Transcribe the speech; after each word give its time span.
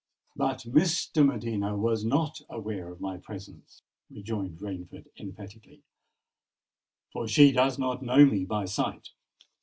"But 0.35 0.65
Miss 0.65 1.07
de 1.07 1.23
Medina 1.23 1.77
was 1.77 2.03
not 2.03 2.41
aware 2.49 2.89
of 2.91 3.01
my 3.01 3.17
presence," 3.17 3.83
rejoined 4.09 4.57
Rainford 4.57 5.05
emphatically; 5.15 5.83
"for 7.13 7.27
she 7.27 7.51
does 7.51 7.77
not 7.77 8.01
know 8.01 8.25
me 8.25 8.43
by 8.43 8.65
sight!" 8.65 9.09